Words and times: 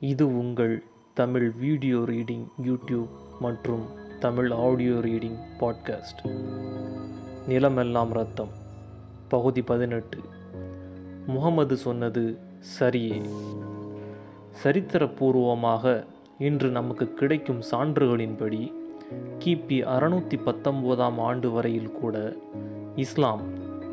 இது 0.00 0.38
உங்கள் 0.38 0.82
Tamil 1.14 1.50
video 1.50 1.98
reading 1.98 2.46
YouTube 2.64 3.08
மற்றும் 3.40 3.82
தமிழ் 4.20 4.50
ஆடியோ 4.50 4.92
ரீடிங் 4.92 5.38
பாட்காஸ்ட். 5.60 6.30
நிலமெல்லாம் 7.48 8.12
ரத்தம். 8.12 8.48
பகுதி 9.28 9.62
பதினெட்டு. 9.62 10.18
முகமது 11.26 11.76
சொன்னது 11.76 12.38
சரியே. 12.78 13.28
சரித்திரபூர்வமாக 14.64 16.04
இன்று 16.38 16.68
நமக்கு 16.68 17.14
கிடைக்கும் 17.14 17.62
சான்றுகளின்படி 17.70 18.72
கிபி 19.44 19.82
அறுநூற்றி 19.82 20.40
பத்தொம்போதாம் 20.46 21.18
ஆண்டு 21.18 21.50
வரையில் 21.50 21.92
கூட 21.92 22.36
இஸ்லாம் 22.96 23.42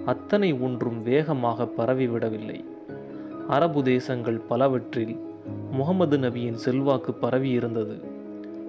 அத்தனை 0.05 0.53
ஒன்றும் 0.53 1.03
வேகமாக 1.03 1.69
பரவிவிடவில்லை. 1.77 2.63
அரபு 3.47 3.83
தேசங்கள் 3.83 4.37
பலவற்றில் 4.37 5.25
முகமது 5.71 6.17
நபியின் 6.17 6.53
செல்வாக்கு 6.53 7.15
பரவியிருந்தது 7.21 8.03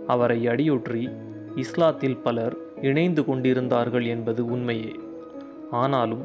அவரை 0.07 0.47
அடியொற்றி 0.47 1.13
இஸ்லாத்தில் 1.57 2.21
பலர் 2.23 2.57
இணைந்து 2.83 3.25
கொண்டிருந்தார்கள் 3.25 4.05
என்பது 4.05 4.45
உண்மையே. 4.45 4.97
ஆனாலும் 5.71 6.25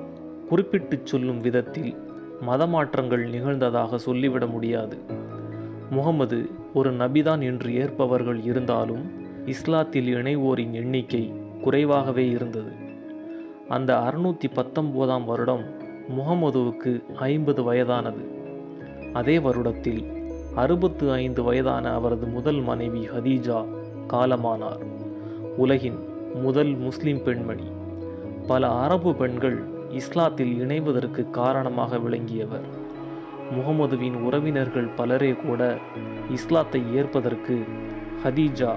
குறிப்பிட்டுச் 0.49 1.05
சொல்லும் 1.05 1.39
விதத்தில் 1.39 1.95
மதமாற்றங்கள் 2.47 3.29
நிகழ்ந்ததாக 3.29 3.95
சொல்லிவிட 3.95 4.45
முடியாது. 4.45 4.97
முகமது 5.89 6.49
ஒரு 6.73 6.93
நபிதான் 6.93 7.43
என்று 7.43 7.69
ஏற்பவர்கள் 7.69 8.43
இருந்தாலும் 8.43 9.11
இஸ்லாத்தில் 9.45 10.07
இணைவோரின் 10.07 10.71
எண்ணிக்கை 10.71 11.33
குறைவாகவே 11.61 12.29
இருந்தது. 12.29 12.71
அந்த 13.69 13.95
அறுநூற்றி 13.95 14.45
பத்தொம்போதாம் 14.55 15.25
வருடம் 15.25 15.63
முகமதுவுக்கு 16.09 17.03
ஐம்பது 17.15 17.63
வயதானது. 17.63 18.25
அதே 19.13 19.39
வருடத்தில் 19.39 20.22
அறுபத்து 20.55 21.11
ஐந்து 21.11 21.43
வயதான 21.43 21.93
அவரது 21.93 22.25
முதல் 22.25 22.61
மனைவி 22.61 23.07
ஹதீஜா 23.07 23.65
காலமானார். 24.07 24.83
உலகின் 25.57 25.99
முதல் 26.33 26.75
முஸ்லிம் 26.75 27.23
பெண்மணி. 27.23 27.63
பல 28.47 28.71
அரபு 28.71 29.15
பெண்கள் 29.15 29.63
இஸ்லாத்தில் 29.89 30.53
இணைவதற்கு 30.59 31.29
காரணமாக 31.29 31.97
விளங்கியவர். 31.97 32.61
முகமதுவின் 33.51 34.13
உறவினர்கள் 34.13 34.87
பலரே 34.87 35.33
கூட 35.33 35.77
இஸ்லாத்தை 36.31 36.95
ஏற்பதற்கு 36.95 37.63
ஹதீஜா 38.23 38.75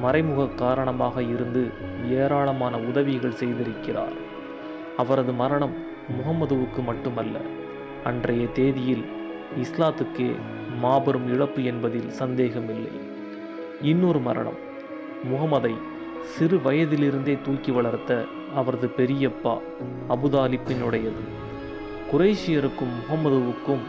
மறைமுக 0.00 0.46
காரணமாக 0.46 1.22
இருந்து 1.22 1.70
ஏராளமான 2.10 2.78
உதவிகள் 2.78 3.38
செய்திருக்கிறார். 3.40 4.14
அவரது 4.96 5.32
மரணம் 5.32 5.74
முகமதுவுக்கு 6.10 6.84
மட்டுமல்ல 6.84 7.38
அன்றைய 8.04 8.46
தேதியில் 8.46 9.04
இஸ்லாத்துக்கே 9.62 10.34
மாபெரும் 10.80 11.32
இழப்பு 11.32 11.64
என்பதில் 11.64 12.10
சந்தேகமில்லை. 12.10 12.90
இன்னொரு 13.82 14.18
மரணம். 14.18 14.72
முகமதை 15.24 15.74
சிறு 16.22 16.56
வயதிலிருந்தே 16.56 17.38
தூக்கி 17.42 17.70
வளர்த்த 17.70 18.24
அவரது 18.54 18.90
பெரியப்பா 18.96 19.58
அபுதாலிப்பினுடையது. 20.08 21.24
குரேஷியருக்கும் 22.12 22.94
முகமதுவுக்கும் 23.00 23.84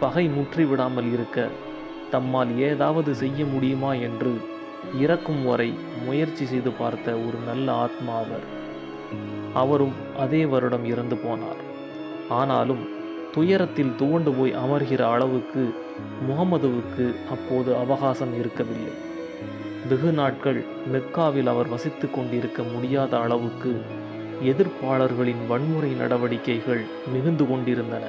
பகை 0.00 0.28
முற்றிவிடாமல் 0.28 1.12
இருக்க 1.12 1.48
தம்மால் 2.10 2.58
ஏதாவது 2.58 3.14
செய்ய 3.14 3.44
முடியுமா 3.44 3.92
என்று 3.92 4.40
இறக்கும் 5.00 5.44
வரை 5.44 5.74
முயற்சி 6.04 6.44
செய்து 6.44 6.70
பார்த்த 6.70 7.12
ஒரு 7.12 7.38
நல்ல 7.46 7.72
ஆத்மா 7.72 8.16
அவர். 8.16 8.44
அவரும் 9.54 9.92
அதே 10.18 10.46
வருடம் 10.46 10.84
இறந்து 10.84 11.16
போனார். 11.16 11.62
ஆனாலும் 12.28 12.93
துயரத்தில் 13.34 13.96
துவண்டு 14.00 14.30
போய் 14.32 14.52
அமர்கிற 14.62 15.02
அளவுக்கு 15.14 15.62
முகமதுவுக்கு 16.28 17.06
அப்போது 17.34 17.70
அவகாசம் 17.76 18.34
இருக்கவில்லை. 18.40 18.94
வெகு 19.90 20.10
நாட்கள் 20.18 20.60
மெக்காவில் 20.92 21.50
அவர் 21.52 21.68
வசித்து 21.68 22.06
கொண்டிருக்க 22.10 22.62
முடியாத 22.74 23.12
அளவுக்கு 23.18 23.72
எதிர்ப்பாளர்களின் 24.50 25.42
வன்முறை 25.50 25.90
நடவடிக்கைகள் 26.02 26.82
மிகுந்து 27.14 27.44
கொண்டிருந்தன. 27.50 28.04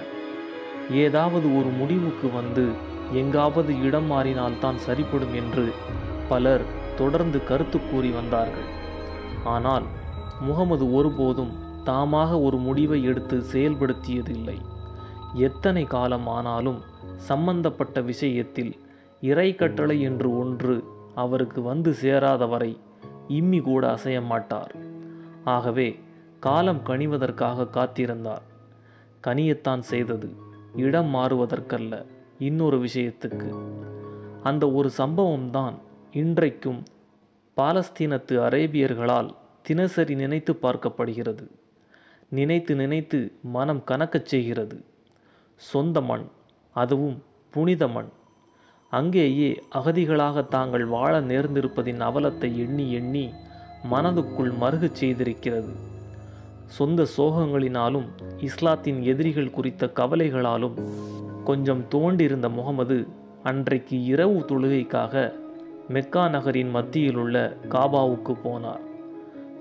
ஏதாவது 1.03 1.47
ஒரு 1.59 1.69
முடிவுக்கு 1.79 2.27
வந்து 2.37 2.65
எங்காவது 3.21 3.71
இடம் 3.87 4.09
மாறினால்தான் 4.11 4.79
சரிப்படும் 4.85 5.35
என்று 5.41 5.65
பலர் 6.29 6.65
தொடர்ந்து 6.99 7.39
கருத்து 7.43 7.79
கூறி 7.81 8.09
வந்தார்கள். 8.09 8.69
ஆனால் 9.55 9.85
முகமது 10.47 10.85
ஒருபோதும் 10.93 11.53
தாமாக 11.89 12.31
ஒரு 12.41 12.57
முடிவை 12.67 12.99
எடுத்து 13.03 13.37
செயல்படுத்தியதில்லை. 13.53 14.57
எத்தனை 15.33 15.83
காலம் 15.83 16.27
ஆனாலும் 16.27 16.81
சம்பந்தப்பட்ட 17.17 18.01
விஷயத்தில் 18.01 18.75
இறை 19.21 19.55
கட்டளை 19.55 20.01
என்று 20.01 20.37
ஒன்று 20.37 20.83
அவருக்கு 21.15 21.61
வந்து 21.61 21.95
சேராதவரை 22.01 22.77
இம்மி 23.27 23.59
கூட 23.59 23.93
அசைய 23.93 24.21
மாட்டார். 24.21 24.75
ஆகவே 25.43 25.99
காலம் 26.39 26.81
கனிவதற்காக 26.85 27.63
காத்திருந்தார். 27.63 28.41
கனியத்தான் 29.27 29.79
செய்தது 29.79 30.35
இடம் 30.75 31.13
மாறுவதற்கல்ல 31.13 32.05
இன்னொரு 32.39 32.85
விஷயத்துக்கு. 32.85 33.59
அந்த 34.43 34.71
ஒரு 34.71 34.91
சம்பவம்தான் 34.97 35.73
இன்றைக்கும் 36.11 36.83
பாலஸ்தீனத்து 37.57 38.31
அரேபியர்களால் 38.31 39.35
தினசரி 39.61 40.15
நினைத்து 40.15 40.53
பார்க்கப்படுகிறது. 40.53 41.47
நினைத்து 42.29 42.75
நினைத்து 42.75 43.31
மனம் 43.41 43.83
கணக்கச் 43.87 44.25
செய்கிறது. 44.25 44.85
சொந்த 45.55 46.01
மண் 46.01 46.25
அதுவும் 46.73 47.23
புனித 47.49 47.87
மண். 47.87 48.07
அங்கேயே 48.89 49.61
அகதிகளாக 49.75 50.47
தாங்கள் 50.47 50.85
வாழ 50.85 51.21
நேர்ந்திருப்பதின் 51.21 52.01
அவலத்தை 52.01 52.55
எண்ணி 52.55 52.91
எண்ணி 52.91 53.33
மனதுக்குள் 53.91 54.53
மருகச் 54.61 54.95
செய்திருக்கிறது. 54.99 55.73
சொந்த 56.67 57.07
சோகங்களினாலும் 57.17 58.05
இஸ்லாத்தின் 58.37 59.01
எதிரிகள் 59.01 59.49
குறித்த 59.49 59.91
கவலைகளாலும் 59.95 60.73
கொஞ்சம் 61.43 61.83
தோண்டிருந்த 61.89 62.49
முகமது 62.49 63.07
அன்றைக்கு 63.43 64.03
இரவு 64.03 64.45
தொழுகைக்காக 64.47 65.33
மெக்கா 65.87 66.29
நகரின் 66.29 66.75
மத்தியிலுள்ள 66.75 67.55
காபாவுக்கு 67.69 68.35
போனார். 68.43 68.83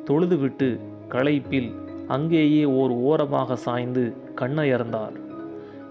தொழுதுவிட்டு 0.04 0.80
களைப்பில் 1.08 1.74
அங்கேயே 2.08 2.64
ஓர் 2.64 2.90
ஓரமாக 2.90 3.56
சாய்ந்து 3.56 4.16
கண்ணயர்ந்தார். 4.36 5.22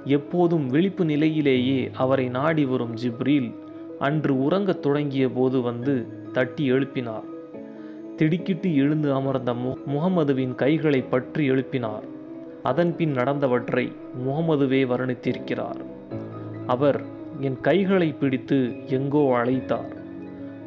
எப்போதும் 0.06 0.68
விழிப்பு 0.68 1.06
நிலையிலேயே 1.06 1.90
அவரை 1.94 2.28
நாடி 2.28 2.66
வரும் 2.66 2.96
ஜிப்ரீல் 2.96 3.56
அன்று 4.00 4.44
உறங்கத் 4.44 4.82
தொடங்கிய 4.82 5.30
போது 5.30 5.62
வந்து 5.62 6.08
தட்டி 6.32 6.72
எழுப்பினார். 6.72 7.24
திடுக்கிட்டு 8.16 8.76
எழுந்து 8.76 9.14
அமர்ந்த 9.14 9.54
மு 9.54 9.74
முகமதுவின் 9.88 10.56
கைகளை 10.56 11.02
பற்றி 11.02 11.50
எழுப்பினார். 11.50 12.04
அதன்பின் 12.64 13.16
நடந்தவற்றை 13.16 13.92
முகமதுவே 14.28 14.86
வர்ணித்திருக்கிறார். 14.86 15.82
அவர் 16.68 17.02
என் 17.40 17.62
கைகளை 17.62 18.12
பிடித்து 18.12 18.88
எங்கோ 18.88 19.44
அழைத்தார். 19.44 19.96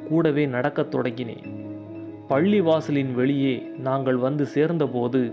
கூடவே 0.09 0.47
நடக்கத் 0.47 0.95
தொடங்கினேன். 0.95 1.55
பள்ளி 2.29 2.61
வாசலின் 2.61 3.15
வெளியே 3.15 3.63
நாங்கள் 3.79 4.17
வந்து 4.17 4.47
சேர்ந்தபோது 4.47 5.33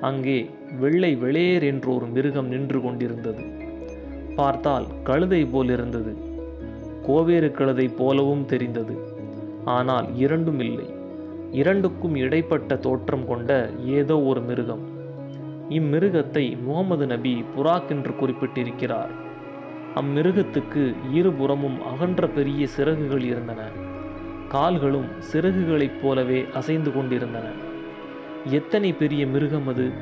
அங்கே 0.00 0.50
வெள்ளை 0.80 1.16
வெளேர் 1.16 1.62
என்ற 1.62 1.92
ஒரு 1.92 2.06
மிருகம் 2.06 2.48
நின்று 2.48 2.80
கொண்டிருந்தது. 2.80 3.44
பார்த்தால் 4.36 4.86
கழுதை 5.04 5.44
போல் 5.44 5.70
இருந்தது 5.70 6.26
கோவேறு 7.06 7.52
கழுதை 7.52 7.88
போலவும் 7.88 8.44
தெரிந்தது. 8.44 8.98
ஆனால் 9.64 10.16
இரண்டும் 10.16 10.60
இல்லை. 10.60 10.86
இரண்டுக்கும் 11.52 12.14
இடைப்பட்ட 12.14 12.76
தோற்றம் 12.76 13.26
கொண்ட 13.26 13.70
ஏதோ 13.84 14.20
ஒரு 14.20 14.40
மிருகம். 14.40 14.84
இம்மிருகத்தை 15.68 16.62
முகமது 16.62 17.06
நபி 17.06 17.44
புறாக் 17.56 17.88
என்று 17.88 18.10
குறிப்பிட்டிருக்கிறார். 18.10 19.10
அம்மிருகத்துக்கு 19.94 20.94
இருபுறமும் 21.12 21.78
அகன்ற 21.92 22.26
பெரிய 22.26 22.66
சிறகுகள் 22.66 23.22
இருந்தன. 23.22 23.58
கால்களும் 24.48 25.06
சிறகுகளைப் 25.32 26.00
போலவே 26.02 26.44
அசைந்து 26.54 26.92
கொண்டிருந்தன. 26.92 27.44
எத்தனை 28.44 28.92
பெரிய 28.92 29.26
மிருகம் 29.26 29.68
அது? 29.68 29.92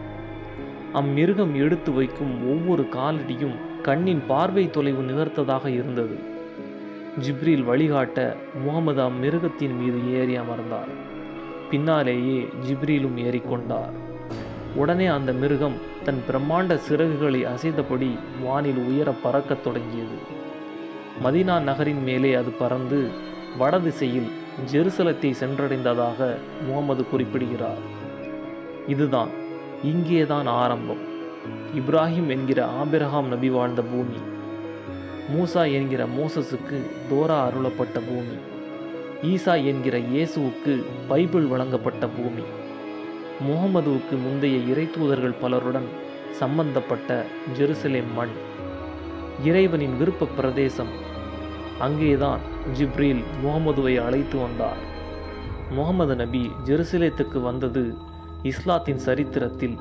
அம்மிருகம் 0.94 1.54
எடுத்து 1.54 1.92
வைக்கும் 1.92 2.48
ஒவ்வொரு 2.50 2.82
காலடியும் 2.82 3.54
கண்ணின் 3.82 4.22
பார்வை 4.26 4.70
தொலைவு 4.70 5.02
நிகர்த்ததாக 5.02 5.66
இருந்தது. 5.66 6.18
ஜிப்ரில் 7.20 7.64
வழிகாட்ட 7.64 8.36
முகமது 8.64 9.02
அம்மிருகத்தின் 9.02 9.78
மீது 9.78 10.12
ஏறி 10.12 10.36
அமர்ந்தார். 10.36 10.88
பின்னாலேயே 11.70 12.48
ஜிப்ரிலும் 12.68 13.16
ஏறிக்கொண்டார் 13.16 13.92
உடனே 14.74 15.06
அந்த 15.06 15.32
மிருகம் 15.32 15.74
தன் 16.04 16.22
பிரம்மாண்ட 16.30 16.80
சிறகுகளை 16.88 17.46
அசைத்தபடி 17.46 18.18
வானில் 18.42 18.76
உயர 18.76 19.12
பறக்கத் 19.22 19.64
தொடங்கியது. 19.64 20.44
மதினா 21.24 21.60
நகரின் 21.60 22.02
மேலே 22.02 22.34
அது 22.34 22.50
பறந்து 22.50 23.08
வடதிசையில் 23.58 24.30
ஜெருசலத்தை 24.72 25.34
சென்றடைந்ததாக 25.40 26.36
முகமது 26.66 27.08
குறிப்பிடுகிறார். 27.08 27.95
இதுதான் 28.88 29.28
இங்கேதான் 29.82 30.46
ஆரம்பம். 30.46 31.02
இப்ராஹிம் 31.74 32.28
என்கிற 32.28 32.68
ஆபிரஹாம் 32.84 33.24
நபி 33.24 33.48
வாழ்ந்த 33.48 33.82
பூமி. 33.82 34.18
மூசா 35.34 35.72
என்கிற 35.72 36.04
மோசஸுக்கு 36.04 36.78
தோரா 37.10 37.38
அருளப்பட்ட 37.44 38.00
பூமி. 38.08 38.36
ஈசா 39.22 39.64
என்கிற 39.64 39.98
இயேசுவுக்கு 39.98 40.82
பைபிள் 41.08 41.42
வழங்கப்பட்ட 41.42 42.06
பூமி. 42.06 42.42
முகமதுவுக்கு 43.48 44.22
முந்தைய 44.22 44.74
இறைத்தூதர்கள் 44.74 45.34
பலருடன் 45.40 45.88
சம்பந்தப்பட்ட 46.30 47.24
ஜெருசலேம் 47.58 48.12
மண். 48.14 48.34
இறைவனின் 49.44 49.98
விருப்ப 49.98 50.26
பிரதேசம். 50.36 50.92
அங்கேதான் 51.78 52.38
ஜிப்ரீல் 52.78 53.22
முகமதுவை 53.44 54.04
அழைத்து 54.04 54.38
வந்தார். 54.38 54.76
முகமது 55.70 56.16
நபி 56.16 56.50
ஜெருசலேத்துக்கு 56.64 57.42
வந்தது 57.42 58.14
இஸ்லாத்தின் 58.42 58.98
சரித்திரத்தில் 58.98 59.76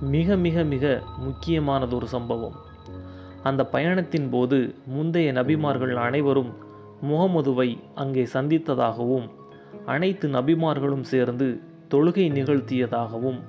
மிக 0.00 0.36
மிக 0.36 0.62
மிக 0.62 1.02
முக்கியமானதொரு 1.20 2.04
சம்பவம். 2.04 2.54
அந்த 3.42 3.66
பயணத்தின் 3.66 4.28
போது 4.30 4.74
முந்தைய 4.86 5.32
நபிமார்கள் 5.32 5.94
அனைவரும் 5.94 6.52
முகமதுவை 7.02 7.78
அங்கே 7.94 8.24
சந்தித்ததாகவும் 8.32 9.30
அனைத்து 9.86 10.28
நபிமார்களும் 10.28 11.02
சேர்ந்து 11.02 11.60
தொழுகை 11.90 12.30
நிகழ்த்தியதாகவும் 12.30 13.40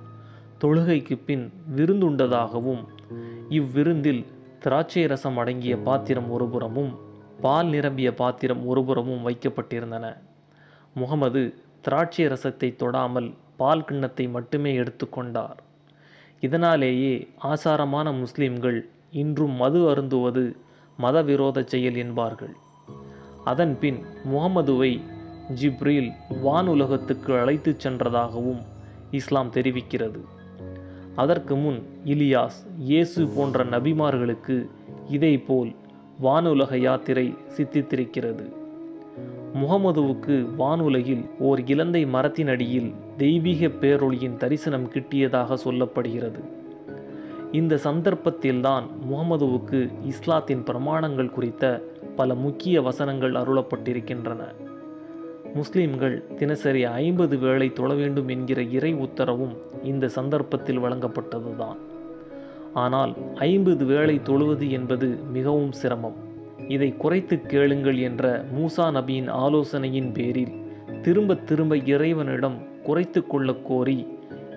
தொழுகைக்கு 0.61 1.19
பின் 1.25 1.51
விருந்துண்டதாகவும் 1.75 2.87
இவ்விருந்தில் 3.49 4.25
திராட்சை 4.59 5.07
ரசம் 5.07 5.37
அடங்கிய 5.37 5.77
பாத்திரம் 5.77 6.39
ஒருபுறமும் 6.39 6.95
பால் 7.41 7.67
நிரம்பிய 7.67 8.13
பாத்திரம் 8.13 8.75
ஒருபுறமும் 8.75 9.25
வைக்கப்பட்டிருந்தன. 9.25 10.17
முகமது 10.93 11.53
திராட்சை 11.81 12.25
ரசத்தை 12.25 12.75
தொடாமல் 12.75 13.33
பால் 13.57 13.85
கிண்ணத்தை 13.85 14.27
மட்டுமே 14.27 14.77
எடுத்துக்கொண்டார் 14.77 15.59
இதனாலேயே 16.41 17.27
ஆசாரமான 17.37 18.11
முஸ்லிம்கள் 18.11 18.89
இன்றும் 19.11 19.51
மது 19.51 19.89
அருந்துவது 19.89 20.55
மதவிரோத 20.99 21.63
செயல் 21.63 21.95
என்பார்கள். 21.95 22.53
அதன்பின் 23.43 23.99
முகமதுவை 24.31 25.01
ஜிப்ரில் 25.61 26.11
வானுலகத்துக்கு 26.43 27.39
அழைத்துச் 27.39 27.79
சென்றதாகவும் 27.79 28.61
இஸ்லாம் 29.11 29.53
தெரிவிக்கிறது. 29.53 30.21
அதற்கு 31.15 31.55
முன் 31.55 31.79
இலியாஸ் 32.05 32.59
இயேசு 32.77 33.27
போன்ற 33.27 33.63
நபிமார்களுக்கு 33.63 34.69
இதேபோல் 35.09 35.75
வானுலக 36.21 36.75
யாத்திரை 36.77 37.37
சித்தித்திருக்கிறது. 37.57 38.58
முகமதுவுக்கு 39.55 40.47
வானுலகில் 40.59 41.29
ஓர் 41.39 41.63
இலந்தை 41.65 42.05
மரத்தின் 42.05 42.47
அடியில் 42.47 42.93
தெய்வீக 43.17 43.67
பேரொளியின் 43.67 44.37
தரிசனம் 44.37 44.89
கிட்டியதாக 44.89 45.57
சொல்லப்படுகிறது. 45.65 46.39
இந்த 47.51 47.75
சந்தர்ப்பத்தில்தான் 47.75 48.83
முகமதுவுக்கு 49.11 49.91
இஸ்லாத்தின் 50.03 50.63
பிரமாணங்கள் 50.63 51.29
குறித்த 51.29 51.83
பல 52.15 52.35
முக்கிய 52.35 52.81
வசனங்கள் 52.81 53.31
அருளப்பட்டிருக்கின்றன. 53.31 54.39
முஸ்லிம்கள் 55.53 56.35
தினசரி 56.35 56.83
ஐம்பது 56.83 57.37
வேளை 57.37 57.73
தொழ 57.73 57.93
வேண்டும் 57.93 58.27
என்கிற 58.27 58.61
இறை 58.61 58.95
உத்தரவும் 58.95 59.55
இந்த 59.83 60.07
சந்தர்ப்பத்தில் 60.07 60.79
வழங்கப்பட்டதுதான். 60.79 61.77
ஆனால் 62.73 63.13
ஐம்பது 63.35 63.85
வேளை 63.85 64.21
தொழுவது 64.23 64.69
என்பது 64.69 65.17
மிகவும் 65.33 65.71
சிரமம். 65.71 66.27
இதை 66.67 66.97
குறைத்து 66.97 67.39
கேளுங்கள் 67.39 67.97
என்ற 67.97 68.45
மூசா 68.57 68.79
நபியின் 68.79 69.29
ஆலோசனையின் 69.29 70.11
பேரில் 70.11 70.51
திரும்ப 71.01 71.35
திரும்ப 71.35 71.77
இறைவனிடம் 71.77 72.81
குறைத்து 72.83 73.27
கொள்ள 73.27 73.53
கோரி 73.53 74.07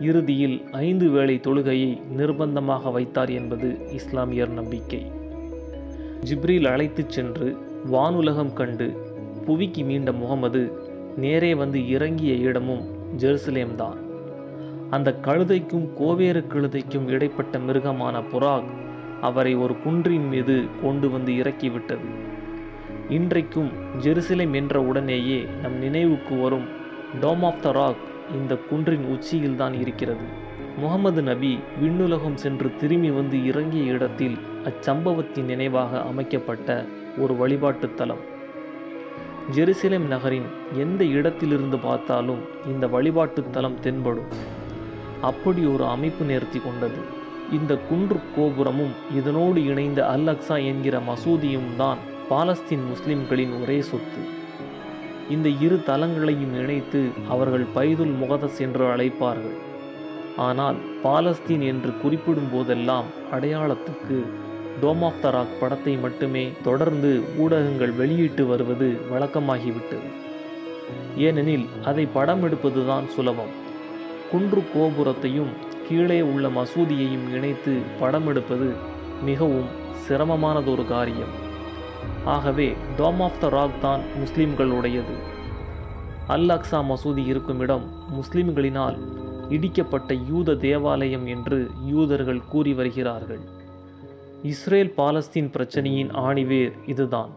இறுதியில் 0.01 0.63
ஐந்து 0.71 1.11
வேளை 1.11 1.41
தொழுகையை 1.43 2.01
நிர்பந்தமாக 2.19 2.93
வைத்தார் 2.93 3.31
என்பது 3.31 3.79
இஸ்லாமியர் 3.93 4.49
நம்பிக்கை. 4.49 5.11
ஜிப்ரில் 6.25 6.67
அழைத்துச் 6.67 7.11
சென்று 7.11 7.57
வானுலகம் 7.93 8.53
கண்டு 8.53 9.15
புவிக்கு 9.47 9.85
மீண்ட 9.85 10.13
முகமது 10.13 10.73
நேரே 11.17 11.55
வந்து 11.55 11.89
இறங்கிய 11.89 12.35
இடமும் 12.35 12.89
ஜெருசலேம்தான். 13.19 13.97
அந்த 14.91 15.15
கழுதைக்கும் 15.23 15.93
கோவேறு 15.95 16.45
கழுதைக்கும் 16.49 17.07
இடைப்பட்ட 17.07 17.59
மிருகமான 17.59 18.21
புறாக் 18.21 18.65
அவரை 19.23 19.55
ஒரு 19.55 19.75
குன்றின் 19.85 20.29
மீது 20.29 20.55
கொண்டு 20.83 21.11
வந்து 21.11 21.33
இறக்கிவிட்டது. 21.33 22.07
இன்றைக்கும் 23.09 23.71
ஜெருசலேம் 24.03 24.55
என்ற 24.55 24.83
உடனேயே 24.83 25.47
நம் 25.63 25.79
நினைவுக்கு 25.79 26.35
வரும் 26.37 26.67
டோம் 27.23 27.43
ஆஃப் 27.43 27.63
த 27.63 27.73
ராக் 27.73 28.03
இந்த 28.35 28.55
குன்றின் 28.71 29.07
உச்சியில்தான் 29.15 29.81
இருக்கிறது. 29.81 30.27
முகமது 30.79 31.23
நபி 31.23 31.59
விண்ணுலகம் 31.83 32.35
சென்று 32.35 32.77
திரும்பி 32.81 33.11
வந்து 33.11 33.47
இறங்கிய 33.47 33.93
இடத்தில் 33.93 34.37
அச்சம்பவத்தின் 34.65 35.45
நினைவாக 35.45 36.03
அமைக்கப்பட்ட 36.03 36.85
ஒரு 37.19 37.35
வழிபாட்டுத்தலம் 37.35 38.23
ஜெருசலேம் 39.57 40.07
நகரின் 40.07 40.49
எந்த 40.75 41.05
இடத்திலிருந்து 41.05 41.79
பார்த்தாலும் 41.79 42.43
இந்த 42.67 42.87
வழிபாட்டு 42.87 43.45
தலம் 43.51 43.81
தென்படும். 43.81 44.31
அப்படி 45.21 45.65
ஒரு 45.65 45.85
அமைப்பு 45.87 46.25
நேர்த்தி 46.25 46.61
கொண்டது. 46.65 47.21
இந்த 47.57 47.73
குன்று 47.89 48.19
கோபுரமும் 48.37 48.95
இதனோடு 49.19 49.61
இணைந்த 49.71 50.01
அல் 50.13 50.31
அக்ஸா 50.33 50.57
என்கிற 50.71 50.97
மசூதியும் 51.09 51.71
தான் 51.77 52.01
பாலஸ்தீன் 52.31 52.85
முஸ்லிம்களின் 52.91 53.53
ஒரே 53.63 53.79
சொத்து. 53.89 54.23
இந்த 55.31 55.49
இரு 55.65 55.77
தலங்களையும் 55.89 56.55
இணைத்து 56.63 57.01
அவர்கள் 57.29 57.67
பைதுல் 57.75 58.15
முகதஸ் 58.23 58.59
என்று 58.67 58.85
அழைப்பார்கள். 58.95 59.59
ஆனால் 60.47 60.79
பாலஸ்தீன் 61.05 61.65
என்று 61.73 61.91
குறிப்பிடும் 62.03 62.51
போதெல்லாம் 62.53 63.09
அடையாளத்துக்கு 63.37 64.19
டோம் 64.83 65.03
ஆஃப் 65.09 65.21
த 65.23 65.31
ராக் 65.31 65.59
படத்தை 65.61 65.95
மட்டுமே 66.05 66.45
தொடர்ந்து 66.63 67.11
ஊடகங்கள் 67.39 67.93
வெளியிட்டு 68.01 68.45
வருவது 68.47 68.89
வழக்கமாகிவிட்டது. 69.13 70.09
ஏனெனில் 71.27 71.67
அதை 71.91 72.07
படம் 72.19 72.45
எடுப்பதுதான் 72.49 73.09
சுலபம். 73.17 73.53
குன்று 74.33 74.63
கோபுரத்தையும் 74.75 75.51
கீழே 75.89 76.23
உள்ள 76.23 76.49
மசூதியையும் 76.49 77.27
இணைத்து 77.35 77.79
படம் 78.01 78.27
எடுப்பது 78.27 78.69
மிகவும் 79.25 79.67
சிரமமானதொரு 80.05 80.87
காரியம். 80.87 81.33
ஆகவே 82.25 82.75
டோம் 82.99 83.21
ஆஃப் 83.21 83.41
த 83.41 83.49
ராக் 83.49 83.81
தான் 83.81 84.01
முஸ்லிம்களுடையது. 84.23 85.15
அல் 86.27 86.49
அக்ஸா 86.49 86.81
மசூதி 86.91 87.27
இருக்கும் 87.27 87.61
இடம் 87.61 87.85
முஸ்லிம்களினால் 88.13 88.97
இடிக்கப்பட்ட 89.49 90.17
யூத 90.29 90.55
தேவாலயம் 90.55 91.27
என்று 91.27 91.71
யூதர்கள் 91.87 92.47
கூறி 92.49 92.75
வருகிறார்கள். 92.75 93.41
இஸ்ரேல் 94.43 94.95
பாலஸ்தீன் 94.97 95.51
பிரச்சனையின் 95.57 96.13
ஆணிவேர் 96.27 96.73
இதுதான். 96.87 97.31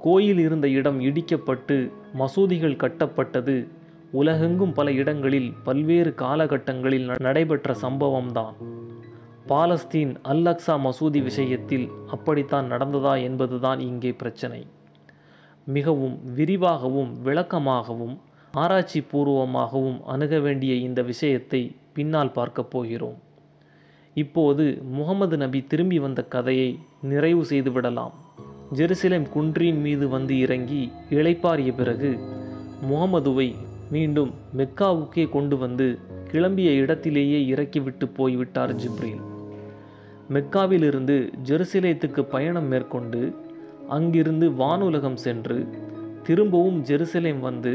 கோயில் 0.00 0.38
இருந்த 0.38 0.68
இடம் 0.68 1.00
இடிக்கப்பட்டு 1.00 1.92
மசூதிகள் 2.18 2.76
கட்டப்பட்டது 2.76 3.68
உலகெங்கும் 4.14 4.72
பல 4.72 4.92
இடங்களில் 4.92 5.54
பல்வேறு 5.64 6.14
காலகட்டங்களில் 6.16 7.14
நடைபெற்ற 7.20 7.76
சம்பவம்தான். 7.82 8.54
பாலஸ்தீன் 9.48 10.16
அல் 10.22 10.42
அக்ஸா 10.42 10.78
மசூதி 10.78 11.22
விஷயத்தில் 11.22 11.90
அப்படித்தான் 12.06 12.70
நடந்ததா 12.72 13.22
என்பதுதான் 13.22 13.80
இங்கே 13.80 14.12
பிரச்சனை. 14.12 14.66
மிகவும் 15.64 16.34
விரிவாகவும் 16.34 17.16
விளக்கமாகவும் 17.24 18.18
ஆராய்ச்சி 18.52 19.00
பூர்வமாகவும் 19.00 20.02
அணுக 20.04 20.38
வேண்டிய 20.38 20.74
இந்த 20.74 21.02
விஷயத்தை 21.02 21.76
பின்னால் 21.92 22.32
பார்க்கப் 22.32 22.70
போகிறோம். 22.70 23.18
இப்போது 24.14 24.82
முகமது 24.90 25.36
நபி 25.36 25.64
திரும்பி 25.66 25.98
வந்த 25.98 26.24
கதையை 26.24 26.78
நிறைவு 27.02 27.44
செய்துவிடலாம். 27.50 28.12
ஜெருசலேம் 28.74 29.28
குன்றின் 29.28 29.80
மீது 29.80 30.08
வந்து 30.08 30.38
இறங்கி 30.38 30.92
இளைப்பாறிய 31.10 31.74
பிறகு 31.74 32.18
முகமதுவை 32.90 33.54
மீண்டும் 33.94 34.30
மெக்காவுக்கே 34.56 35.24
கொண்டு 35.28 35.56
வந்து 35.56 35.86
கிளம்பிய 36.32 36.70
இடத்திலேயே 36.82 37.38
இறக்கிவிட்டு 37.46 38.06
போய்விட்டார் 38.08 38.72
ஜிப்ரீல். 38.76 39.22
மெக்காவிலிருந்து 40.32 41.16
ஜெருசலேத்துக்கு 41.44 42.22
பயணம் 42.30 42.68
மேற்கொண்டு 42.68 43.20
அங்கிருந்து 43.88 44.46
வானுலகம் 44.50 45.20
சென்று 45.24 45.58
திரும்பவும் 46.22 46.84
ஜெருசலேம் 46.84 47.40
வந்து 47.40 47.72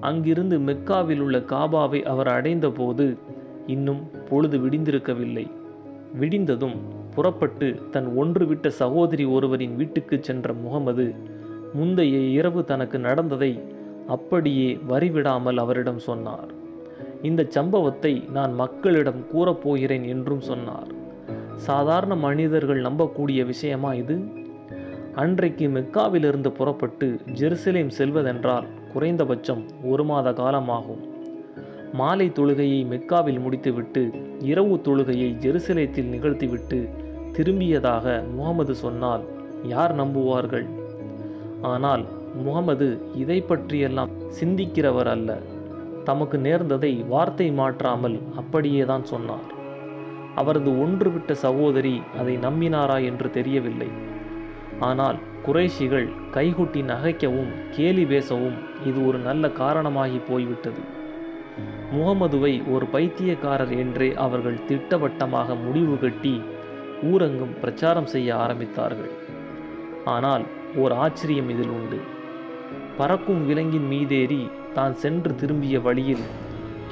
அங்கிருந்து 0.00 0.58
மெக்காவில் 0.60 1.20
உள்ள 1.20 1.38
காபாவை 1.38 2.00
அவர் 2.02 2.28
அடைந்தபோது 2.28 3.06
இன்னும் 3.66 4.02
பொழுது 4.28 4.58
விடிந்திருக்கவில்லை. 4.58 5.46
விடிந்ததும் 6.20 6.76
புறப்பட்டு 7.14 7.68
தன் 7.90 8.08
ஒன்று 8.14 8.44
விட்ட 8.46 8.70
சகோதரி 8.70 9.24
ஒருவரின் 9.36 9.76
வீட்டுக்கு 9.76 10.16
சென்ற 10.22 10.52
முகமது 10.52 11.06
முந்தைய 11.74 12.18
இரவு 12.38 12.60
தனக்கு 12.64 12.98
நடந்ததை 12.98 13.52
அப்படியே 14.06 14.78
வரிவிடாமல் 14.88 15.56
அவரிடம் 15.56 15.98
சொன்னார். 15.98 16.48
இந்த 17.22 17.46
சம்பவத்தை 17.48 18.24
நான் 18.32 18.54
மக்களிடம் 18.54 19.26
கூறப்போகிறேன் 19.34 20.08
என்றும் 20.08 20.40
சொன்னார். 20.40 20.86
சாதாரண 21.56 22.14
மனிதர்கள் 22.14 22.82
நம்பக்கூடிய 22.82 23.44
விஷயமா 23.44 23.94
இது? 23.94 24.38
அன்றைக்கு 25.14 25.68
மெக்காவிலிருந்து 25.68 26.48
புறப்பட்டு 26.48 27.20
ஜெருசலேம் 27.32 27.90
செல்வதென்றால் 27.98 28.66
குறைந்தபட்சம் 28.92 29.64
ஒரு 29.84 30.04
மாத 30.04 30.30
காலமாகும். 30.30 31.02
மாலை 31.92 32.28
தொழுகையை 32.28 32.86
மெக்காவில் 32.86 33.38
முடித்துவிட்டு 33.38 34.10
இரவு 34.40 34.80
தொழுகையை 34.84 35.30
ஜெருசலேத்தில் 35.38 36.08
நிகழ்த்திவிட்டு 36.08 36.88
திரும்பியதாக 37.32 38.22
முகமது 38.36 38.74
சொன்னால் 38.74 39.24
யார் 39.62 39.94
நம்புவார்கள்? 39.96 40.66
ஆனால் 41.62 42.04
முகமது 42.34 42.88
இதை 43.22 43.38
பற்றியெல்லாம் 43.42 44.12
சிந்திக்கிறவர் 44.38 45.10
அல்ல. 45.14 45.30
தமக்கு 46.08 46.36
நேர்ந்ததை 46.46 46.92
வார்த்தை 47.06 47.48
மாற்றாமல் 47.58 48.16
அப்படியே 48.40 48.84
தான் 48.90 49.04
சொன்னார். 49.12 49.48
அவரது 50.40 50.70
ஒன்றுவிட்ட 50.84 51.32
சகோதரி 51.46 51.96
அதை 52.20 52.34
நம்பினாரா 52.46 52.98
என்று 53.10 53.28
தெரியவில்லை. 53.38 53.90
ஆனால் 54.88 55.18
குறைஷிகள் 55.46 56.08
கைகுட்டி 56.36 56.80
நகைக்கவும் 56.92 57.52
கேலி 57.76 58.04
பேசவும் 58.12 58.56
இது 58.88 58.98
ஒரு 59.08 59.18
நல்ல 59.18 59.44
காரணமாகி 59.60 60.20
போய்விட்டது. 60.30 60.82
முகமதுவை 61.94 62.52
ஒரு 62.74 62.86
பைத்தியக்காரர் 62.94 63.74
என்றே 63.82 64.08
அவர்கள் 64.26 64.64
திட்டவட்டமாக 64.68 65.54
முடிவு 65.64 65.96
கட்டி 66.04 66.34
ஊரெங்கும் 67.10 67.54
பிரச்சாரம் 67.62 68.08
செய்ய 68.14 68.30
ஆரம்பித்தார்கள். 68.44 69.12
ஆனால் 70.14 70.44
ஓர் 70.82 70.94
ஆச்சரியம் 71.04 71.48
இதில் 71.54 71.74
உண்டு. 71.78 71.98
பறக்கும் 73.00 73.42
விலங்கின் 73.46 73.86
மீதேறி 73.88 74.40
தான் 74.74 74.94
சென்று 74.94 75.32
திரும்பிய 75.34 75.76
வழியில் 75.80 76.24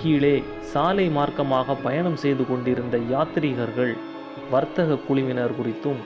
கீழே 0.02 0.36
சாலை 0.62 1.06
மார்க்கமாக 1.08 1.76
பயணம் 1.82 2.16
செய்து 2.16 2.44
கொண்டிருந்த 2.46 2.96
யாத்ரீகர்கள் 3.10 3.92
வர்த்தக 4.50 4.98
குழுவினர் 5.08 5.56
குறித்தும் 5.58 6.00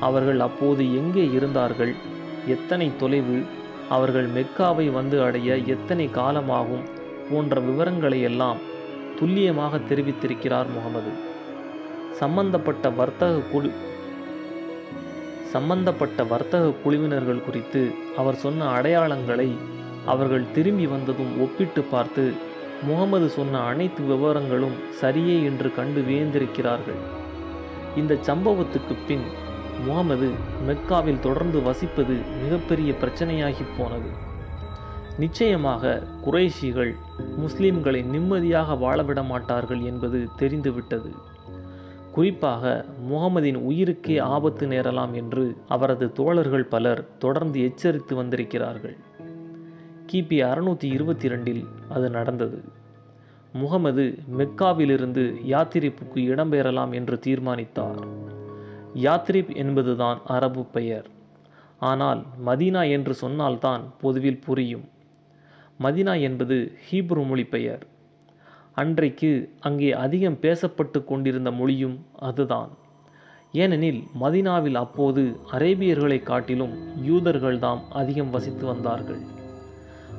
அவர்கள் 0.00 0.40
அப்போது 0.40 0.82
எங்கே 0.94 1.24
இருந்தார்கள் 1.30 1.92
எத்தனை 2.46 2.88
தொலைவு 2.96 3.38
அவர்கள் 3.88 4.28
மெக்காவை 4.28 4.86
வந்து 4.90 5.22
அடைய 5.22 5.56
எத்தனை 5.66 6.06
காலமாகும் 6.14 6.84
போன்ற 7.30 7.60
விவரங்களை 7.60 8.20
எல்லாம் 8.20 8.60
துல்லியமாக 9.18 9.80
தெரிவித்திருக்கிறார் 9.90 10.68
முகமது. 10.74 11.12
சம்பந்தப்பட்ட 12.20 12.90
வர்த்தக 12.90 13.42
குழு 13.52 13.70
சம்பந்தப்பட்ட 15.52 16.24
வர்த்தக 16.32 16.74
குழுவினர்கள் 16.84 17.44
குறித்து 17.46 17.82
அவர் 18.20 18.40
சொன்ன 18.44 18.66
அடையாளங்களை 18.76 19.50
அவர்கள் 20.12 20.44
திரும்பி 20.56 20.86
வந்ததும் 20.86 21.32
ஒப்பிட்டு 21.44 21.82
பார்த்து 21.92 22.24
முகமது 22.88 23.28
சொன்ன 23.36 23.60
அனைத்து 23.70 24.02
விவரங்களும் 24.10 24.76
சரியே 25.00 25.36
என்று 25.50 25.68
கண்டு 25.78 26.00
வியந்திருக்கிறார்கள். 26.08 27.00
இந்த 27.96 28.14
சம்பவத்துக்கு 28.28 28.94
பின் 29.08 29.26
முகமது 29.86 30.28
மெக்காவில் 30.68 31.24
தொடர்ந்து 31.26 31.58
வசிப்பது 31.68 32.14
மிகப்பெரிய 32.42 32.92
பிரச்சனையாகி 33.02 33.64
போனது. 33.78 34.10
நிச்சயமாக 35.22 35.92
குறைஷிகள் 36.24 36.92
முஸ்லிம்களை 37.42 38.02
நிம்மதியாக 38.14 38.74
வாழவிட 38.84 39.22
மாட்டார்கள் 39.32 39.82
என்பது 39.90 40.18
தெரிந்துவிட்டது. 40.40 41.10
குறிப்பாக 42.18 42.84
முகமதின் 43.10 43.58
உயிருக்கே 43.70 44.20
ஆபத்து 44.20 44.66
நேரலாம் 44.66 45.12
என்று 45.12 45.56
அவரது 45.68 46.12
தோழர்கள் 46.12 46.64
பலர் 46.64 47.16
தொடர்ந்து 47.18 47.62
எச்சரித்து 47.62 48.16
வந்திருக்கிறார்கள். 48.16 48.96
கிபி 50.12 50.38
அறுநூற்றி 50.46 50.84
இருபத்தி 50.84 51.28
ரெண்டில் 51.28 51.64
அது 51.88 52.10
நடந்தது. 52.10 52.64
முகமது 53.52 54.18
மெக்காவிலிருந்து 54.38 55.34
யாத்திரிப்புக்கு 55.48 56.14
இடம்பெறலாம் 56.14 56.92
என்று 56.92 57.18
தீர்மானித்தார். 57.18 58.00
யாத்ரிப் 58.94 59.56
என்பதுதான் 59.56 60.20
அரபு 60.24 60.64
பெயர். 60.64 61.06
ஆனால் 61.78 62.24
மதீனா 62.46 62.90
என்று 62.90 63.14
சொன்னால்தான் 63.14 63.92
பொதுவில் 64.00 64.40
புரியும். 64.40 64.88
மதினா 65.82 66.20
என்பது 66.20 66.72
ஹீப்ரு 66.90 67.26
மொழி 67.26 67.44
பெயர். 67.44 67.86
அன்றைக்கு 68.80 69.30
அங்கே 69.60 69.90
அதிகம் 70.04 70.38
பேசப்பட்டு 70.42 70.98
கொண்டிருந்த 71.04 71.50
மொழியும் 71.50 71.94
அதுதான். 72.28 72.70
ஏனெனில் 73.52 74.00
மதினாவில் 74.20 74.78
அப்போது 74.84 75.22
அரேபியர்களை 75.52 76.18
காட்டிலும் 76.22 76.74
யூதர்கள்தாம் 77.08 77.82
அதிகம் 78.00 78.30
வசித்து 78.30 78.64
வந்தார்கள். 78.66 79.22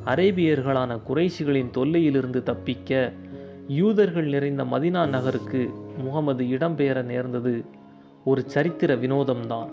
அரேபியர்களான 0.06 0.98
குறைஷிகளின் 1.08 1.72
தொல்லையிலிருந்து 1.78 2.42
தப்பிக்க 2.44 3.12
யூதர்கள் 3.80 4.28
நிறைந்த 4.36 4.64
மதினா 4.64 5.04
நகருக்கு 5.08 5.62
முகமது 5.98 6.44
இடம்பெயர 6.56 7.04
நேர்ந்தது 7.04 7.54
ஒரு 8.24 8.44
சரித்திர 8.48 8.96
வினோதம்தான். 8.96 9.72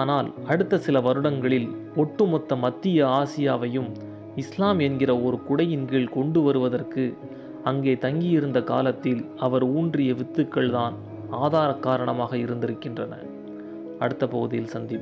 ஆனால் 0.00 0.28
அடுத்த 0.46 0.78
சில 0.78 0.98
வருடங்களில் 1.00 1.68
ஒட்டுமொத்த 1.96 2.56
மத்திய 2.56 3.06
ஆசியாவையும் 3.20 3.90
இஸ்லாம் 4.36 4.78
என்கிற 4.78 5.12
ஒரு 5.20 5.38
குடையின் 5.48 5.84
கீழ் 5.84 6.14
கொண்டு 6.18 6.40
வருவதற்கு 6.42 7.04
அங்கே 7.64 7.96
தங்கியிருந்த 7.96 8.62
காலத்தில் 8.62 9.26
அவர் 9.36 9.62
ஊன்றிய 9.62 10.14
வித்துக்கள் 10.14 10.70
தான் 10.70 10.94
ஆதார 11.30 11.74
காரணமாக 11.74 12.36
இருந்திருக்கின்றன. 12.36 13.16
அடுத்த 13.98 14.26
பகுதியில் 14.26 14.72
சந்திப்போம். 14.72 14.90